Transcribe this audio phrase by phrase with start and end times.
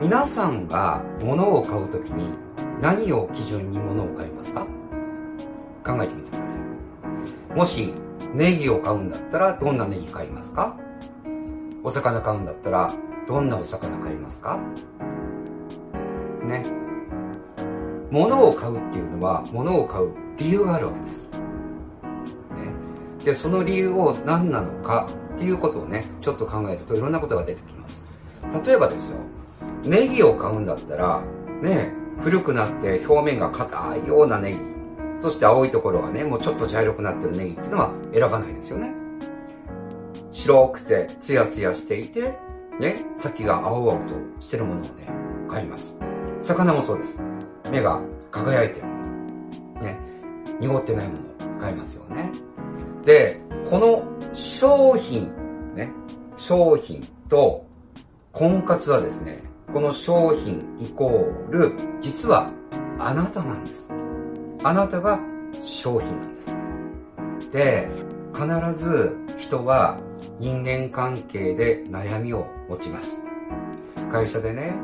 [0.00, 2.34] 皆さんが物を買うときに
[2.80, 4.66] 何を基準に物を買いますか？
[5.84, 7.56] 考えてみてください。
[7.56, 7.92] もし
[8.34, 10.76] ネギを買うんだったらどんなネギ買いますか？
[11.84, 12.92] お魚買うんだったら
[13.26, 14.58] どんなお魚買いますか？
[16.44, 16.64] ね。
[18.10, 21.28] 物を買うっていうのは物を買う理由があるわけです。
[23.24, 28.06] で、その理由を何なのかっていうことをね、ちょっと考えるといろんなことが出てきます。
[28.64, 29.18] 例えばですよ、
[29.84, 31.22] ネギを買うんだったら、
[31.62, 34.58] ね、古くなって表面が硬いようなネギ、
[35.18, 38.92] そして青いところがね、もうちょっと茶色くなってるネギっていうのは選ばないですよね。
[40.30, 42.38] 白くてツヤツヤしていて、
[42.80, 45.08] ね、先が青々としてるものをね、
[45.48, 45.98] 買います。
[46.40, 47.22] 魚もそうです。
[47.70, 48.92] 目が輝いてるも
[49.76, 49.82] の。
[49.82, 49.96] ね、
[50.58, 52.30] 濁ってないものを買いますよね。
[53.04, 55.32] で、この商品、
[55.74, 55.90] ね、
[56.36, 57.66] 商品と
[58.32, 62.50] 婚活はですね、この商品イコール、実は
[62.98, 63.90] あなたなんです。
[64.62, 65.20] あなたが
[65.62, 66.56] 商品なんです。
[67.50, 67.88] で、
[68.32, 69.98] 必ず人は
[70.38, 73.22] 人間関係で悩みを持ちます。
[74.10, 74.74] 会社でね、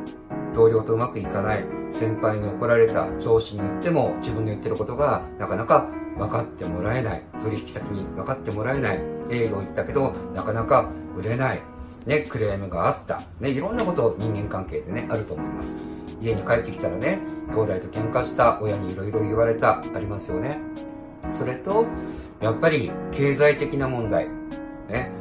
[0.55, 5.89] 同僚とうまくいかない、先輩に怒られた、上司に言っても自分の言ってることがなかなか
[6.19, 11.63] 分かってもらえない、取引先に分かってもらえない、営業行ったけどなかなか売れない、
[12.07, 13.21] ね、クレームがあった。
[13.41, 15.79] ね、いろんなこと人間関係でね、あると思います。
[16.21, 20.59] 家に帰ってきたらね、兄弟と喧嘩した、親にいろいろ言われた、ありますよね。
[21.31, 21.87] それと、
[22.41, 24.29] やっぱり経済的な問題。
[24.89, 25.13] ね、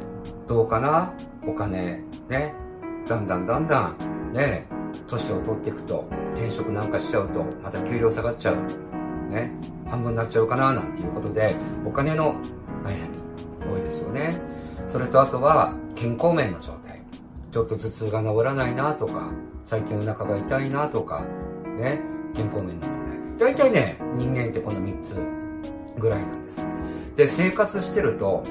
[0.46, 1.12] どうかな？
[1.46, 2.54] お金、ね、
[3.06, 3.92] だんだんだんだ
[4.30, 4.66] ん、ね、
[5.06, 8.56] 年を取っていくと、転職なんかしちゃうと、また給料下がっちゃう。
[9.28, 9.52] ね、
[9.86, 12.34] 半分になっちゃうかな、なんていうことで、お金の
[12.84, 14.40] 悩み、多いですよね。
[14.88, 17.02] それとあとは、健康面の状態。
[17.50, 19.30] ちょっと頭痛が治らないなとか、
[19.64, 21.24] 最近お腹が痛いなとか、
[21.78, 22.00] ね、
[22.34, 23.54] 健康面の問題。
[23.54, 25.16] 大体ね、人間ってこの3つ
[25.98, 26.66] ぐらいなんです。
[27.16, 28.42] で、生活してると、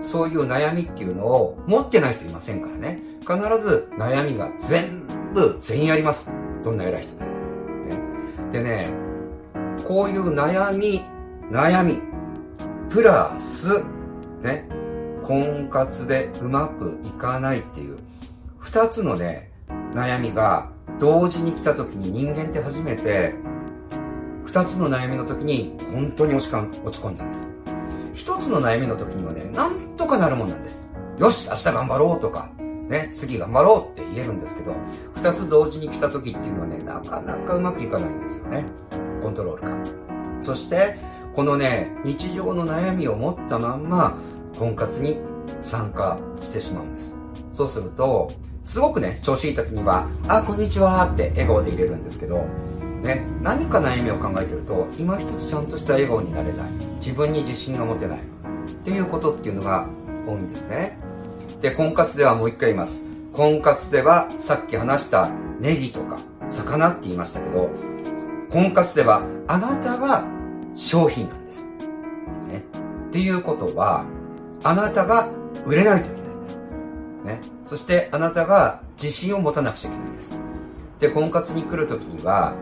[0.00, 3.00] そういう悩みっていうのを持ってない人いませんからね。
[3.20, 6.32] 必ず悩みが全部全員あります。
[6.64, 7.30] どんな偉い人でも。
[8.50, 9.09] ね、でね、
[9.86, 11.02] こういう悩み、
[11.50, 12.00] 悩み、
[12.90, 13.84] プラス、
[14.42, 14.68] ね、
[15.22, 17.98] 婚活でうまくいかないっていう、
[18.58, 19.52] 二つのね、
[19.92, 23.34] 悩みが同時に来た時に人間って初めて、
[24.44, 27.52] 二つの悩みの時に本当に落ち落ち込んだんです。
[28.14, 30.88] 一つの悩みの時にはね、なんとかなるもんなんです。
[31.18, 32.50] よし、明日頑張ろうとか、
[32.88, 34.74] ね、次頑張ろうって言えるんですけど、
[35.14, 38.64] 二つ同時に来た時っていうのはね、なかなかうまくいかないんですよね。
[39.30, 39.76] ントロールが。
[40.42, 40.96] そして、
[41.34, 44.16] このね、日常の悩みを持ったまんま、
[44.58, 45.20] 婚活に
[45.60, 47.16] 参加してしまうんです。
[47.52, 48.30] そうすると、
[48.64, 52.44] すごくね、調子いい時には、あ、こんにちはって笑顔で入れるんですけど、
[53.02, 56.70] ね、何か悩みを考えてると、今一つちゃんとした笑顔になれない。
[56.96, 58.18] 自分に自信が持てない。
[58.18, 59.86] っていうことっていうのが
[60.26, 60.98] 多いんですね。
[61.60, 63.04] で、婚活ではもう一回言います。
[63.32, 65.30] 婚活ではさっき話した
[65.60, 66.18] ネギとか
[66.48, 67.70] 魚って言いましたけど、
[68.52, 70.24] 婚活ではあなたが
[70.74, 71.62] 商品なんです。
[72.48, 72.64] ね。
[73.08, 74.04] っていうことは、
[74.64, 75.28] あなたが
[75.64, 76.56] 売れないといけないんです。
[77.24, 77.40] ね。
[77.64, 80.40] そしてあなたが自信を持たなくちゃいけないんです。
[80.98, 82.54] で、婚活に来るときには、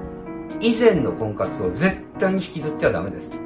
[0.61, 3.41] 以前の婚活を絶対に引きずってはダメです。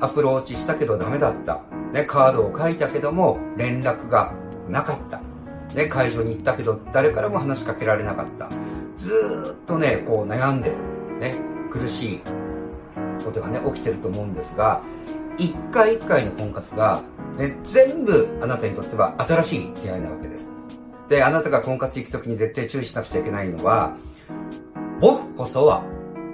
[0.00, 1.60] アプローチしたけどダメだった。
[1.92, 4.32] ね、カードを書いたけども連絡が
[4.68, 5.20] なかった。
[5.74, 8.48] ね、会場に行ったけど誰からも話しかけられなかった。
[8.96, 10.76] ずーっとね、こう悩んでる。
[11.20, 11.34] ね、
[11.70, 12.20] 苦しい
[13.24, 14.82] ことがね、起きてると思うんですが、
[15.38, 17.02] 一回一回の婚活が
[17.36, 20.52] ね、全部あなたにとっては新しい出会いなわけです。
[21.08, 23.96] で、あなたが婚活行くときに絶対注意しなくちゃいけないのは、
[25.00, 25.82] 僕こそは、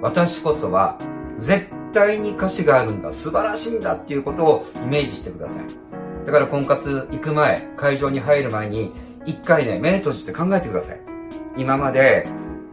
[0.01, 0.97] 私こそは、
[1.37, 6.25] 絶対に歌詞があるんだ、素晴らしいんだっていうことをイメージしてください。
[6.25, 8.91] だから婚活行く前、会場に入る前に、
[9.25, 11.01] 一回ね、目閉じて考えてください。
[11.55, 12.27] 今まで、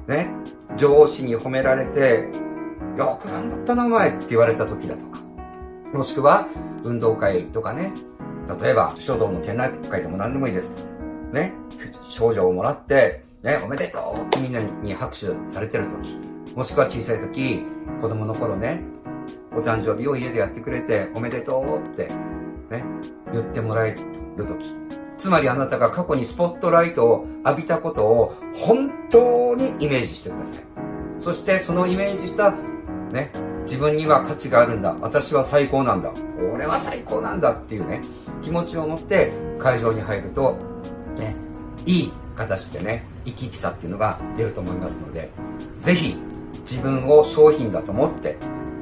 [0.09, 0.29] ね、
[0.77, 2.29] 上司に褒められて、
[2.97, 5.21] よく頑張ったなお前って言われた時だとか、
[5.93, 6.49] もしくは、
[6.83, 7.93] 運動会とかね、
[8.61, 10.87] 例えば、書道の展覧会でも何でもいいです。
[11.33, 11.53] ね、
[12.09, 16.19] 賞状をもらって、ね、おめでとうってみんなに拍手されてる時、
[16.57, 17.65] もしくは小さい時、
[18.01, 18.83] 子供の頃ね、
[19.53, 22.09] お誕生日を家でやってくれて、おめでとうって、
[22.71, 22.85] ね、
[23.33, 23.97] 言ってもらえ
[24.37, 24.75] る時。
[25.17, 30.65] つまりあなたが過去にスポットライトを浴びたことを本当にイメージしてください。
[31.19, 32.55] そしてそのイメージした、
[33.15, 33.31] ね、
[33.63, 34.95] 自分には価値があるんだ。
[35.01, 36.11] 私は最高なんだ。
[36.11, 38.03] これは最高なんだっていうね、
[38.43, 40.57] 気持ちを持って会場に入ると、
[41.17, 41.37] ね、
[41.87, 45.31] いい形でね、生き生きさっていうのが出ると思いますので、
[45.79, 46.17] ぜひ
[46.63, 48.37] 自分を商品だと思って、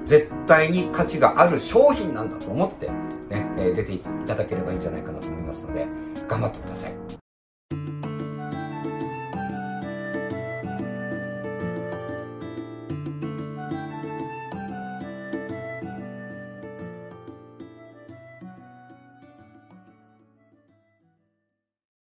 [0.06, 2.88] 絶対に価値がある商品なんだと思って、
[3.28, 3.46] ね、
[3.76, 5.86] 出ていただければいいんじゃないかなと思いますので、
[6.26, 7.21] 頑張ってください。